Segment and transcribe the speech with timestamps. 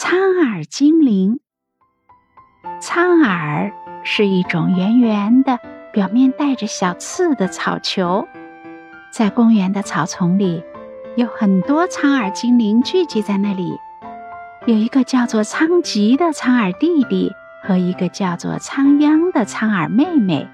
[0.00, 1.40] 苍耳精灵。
[2.80, 3.72] 苍耳
[4.04, 5.58] 是一种圆圆的、
[5.92, 8.28] 表面带着小刺的草球，
[9.10, 10.62] 在公园的草丛里，
[11.16, 13.76] 有很多苍耳精灵聚集在那里。
[14.66, 17.32] 有一个叫做苍吉的苍耳弟弟
[17.64, 20.48] 和一个叫做苍央的苍耳妹妹，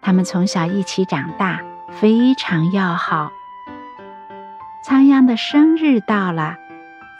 [0.00, 1.60] 他们从小一起长大，
[1.92, 3.30] 非常要好。
[4.84, 6.56] 苍央的生日到了，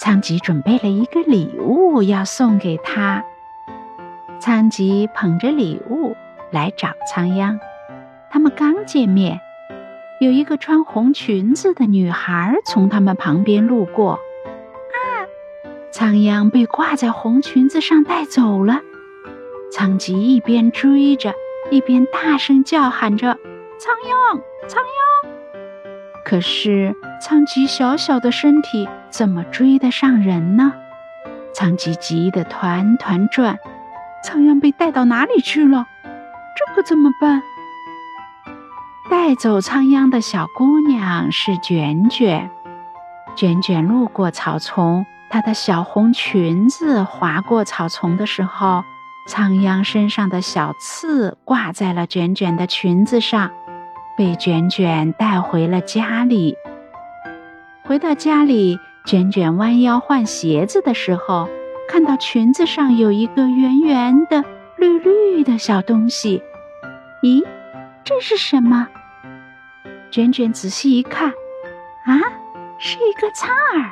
[0.04, 3.22] 苍吉准备了一个礼物要送给他。
[4.40, 6.16] 苍吉捧着礼物
[6.50, 7.60] 来找苍央，
[8.28, 9.38] 他们刚见面，
[10.20, 14.14] 有一个穿红裙子的女孩从他们旁边路过。
[14.14, 15.06] 啊！
[15.92, 18.80] 苍央被挂在红裙子上带走了。
[19.70, 21.32] 苍吉一边追着，
[21.70, 23.38] 一边大声叫喊着
[23.78, 25.32] ：“苍央，苍央！”
[26.26, 30.72] 可是苍吉小小的身体怎么追得上人呢？
[31.54, 33.60] 苍吉急得团团转。
[34.24, 35.86] 苍央被带到哪里去了？
[36.56, 37.40] 这可怎么办？
[39.08, 42.50] 带走苍央的小姑娘是卷卷。
[43.36, 48.82] 卷卷路过草丛，她的小红裙子划过草丛的时候，
[49.28, 53.52] 苍央身上的小刺挂在了卷卷的裙子上，
[54.16, 56.56] 被卷卷带回了家里。
[57.84, 61.48] 回到家里，卷卷弯腰换鞋子的时候。
[61.88, 64.42] 看到裙子上有一个圆圆的、
[64.78, 66.42] 绿绿的小东西，
[67.22, 67.44] 咦，
[68.02, 68.88] 这是什么？
[70.10, 72.16] 卷卷仔细一看，啊，
[72.78, 73.90] 是一个苍耳。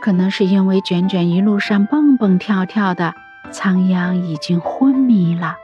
[0.00, 3.12] 可能是因为卷卷一路上蹦蹦跳跳的，
[3.50, 5.56] 苍央已经昏迷了。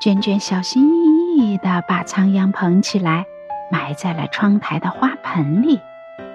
[0.00, 3.26] 卷卷小心翼翼地把苍央捧起来，
[3.70, 5.80] 埋在了窗台的花盆里，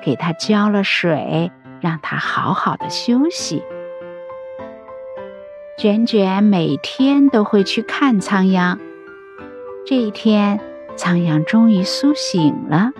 [0.04, 3.64] 给它浇了水，让它好好的休息。
[5.78, 8.80] 卷卷每天都会去看仓央。
[9.86, 10.60] 这一天，
[10.96, 12.92] 仓央终于苏醒了。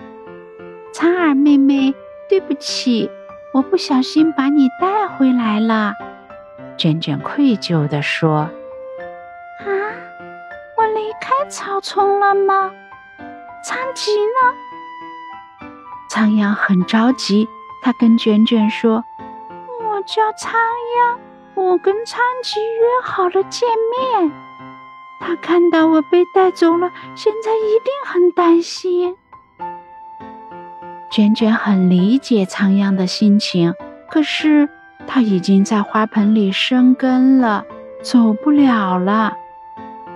[0.92, 1.94] 苍耳妹妹，
[2.28, 3.10] 对不起，
[3.52, 5.94] 我不小心把你带回来了。
[6.76, 8.48] 卷卷愧疚地说
[9.60, 9.68] ：“啊，
[10.76, 12.72] 我离开草丛了吗？
[13.62, 14.56] 仓吉呢？”
[16.10, 17.48] 仓央很着急，
[17.82, 19.04] 他跟卷卷说
[19.88, 20.52] ：“我叫仓
[20.98, 21.20] 央。”
[21.54, 24.32] 我跟仓吉约好了见面，
[25.20, 29.16] 他看到我被带走了，现在一定很担心。
[31.10, 33.74] 卷卷很理解仓央的心情，
[34.08, 34.68] 可是
[35.06, 37.64] 他已经在花盆里生根了，
[38.02, 39.34] 走不了了。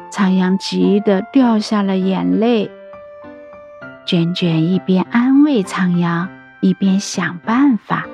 [0.09, 2.71] 仓央急得掉下了眼泪。
[4.07, 6.29] 卷卷一边安慰仓央，
[6.61, 8.05] 一边想办法。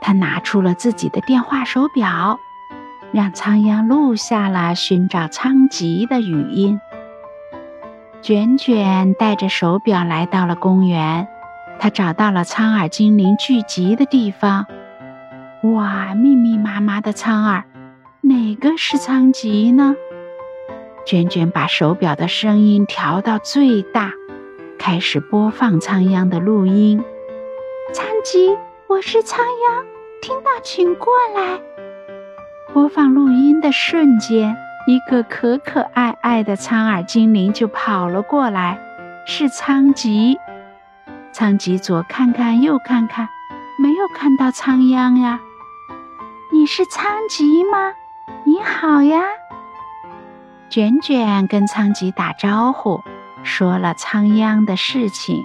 [0.00, 2.38] 他拿出了自己的电话手表，
[3.12, 6.78] 让仓央录下了寻找仓吉的语音。
[8.20, 11.26] 卷卷带着手表来到了公园，
[11.80, 14.66] 他找到了苍耳精灵聚集的地方。
[15.62, 17.64] 哇，密密麻麻的苍耳，
[18.20, 19.94] 哪个是仓吉呢？
[21.04, 24.12] 卷卷把手表的声音调到最大，
[24.84, 27.04] 开始播放仓央的录音。
[27.94, 28.58] 仓吉。
[28.88, 29.84] 我是仓央，
[30.20, 31.06] 听到请过
[31.36, 31.60] 来。
[32.74, 34.56] 播放录音的瞬间，
[34.88, 38.80] 一个可可爱爱的苍耳精灵就跑了过来，
[39.24, 40.36] 是仓吉。
[41.30, 43.28] 仓吉左看看右看看，
[43.80, 45.38] 没有看到仓央呀。
[46.52, 47.92] 你是仓吉吗？
[48.44, 49.22] 你好呀。
[50.68, 53.00] 卷卷跟仓吉打招呼，
[53.44, 55.44] 说了仓央的事情。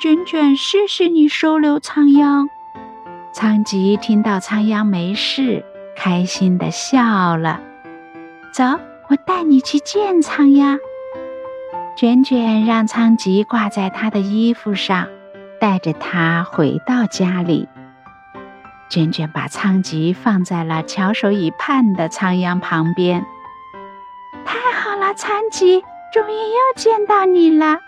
[0.00, 2.48] 卷卷，谢谢你收留仓央。
[3.32, 5.64] 仓吉听到仓央没事，
[5.96, 7.60] 开心的笑了。
[8.52, 8.64] 走，
[9.08, 10.78] 我带你去见仓央。
[11.96, 15.08] 卷卷让仓吉挂在他的衣服上，
[15.60, 17.68] 带着他回到家里。
[18.88, 23.24] 卷卷把仓吉放在了翘首以盼的仓央旁边。
[24.46, 25.82] 太好了，仓吉，
[26.12, 27.78] 终于又见到你了。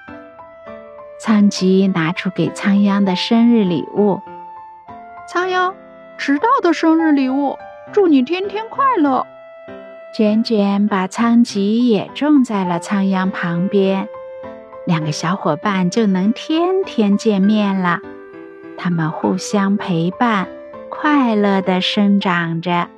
[1.18, 4.20] 仓吉拿出给仓央的生日礼物。
[5.28, 5.74] 仓央，
[6.18, 7.56] 迟到的生日礼物，
[7.92, 9.26] 祝你天天快乐。
[10.14, 14.08] 卷卷把仓吉也种在了仓央旁边，
[14.86, 18.00] 两个小伙伴就能天天见面了。
[18.76, 20.48] 他们互相陪伴，
[20.90, 22.88] 快乐的生长着。